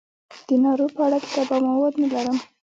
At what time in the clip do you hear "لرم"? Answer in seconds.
2.13-2.37